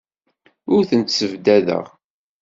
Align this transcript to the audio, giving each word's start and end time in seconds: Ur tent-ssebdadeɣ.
Ur 0.75 0.81
tent-ssebdadeɣ. 0.89 1.85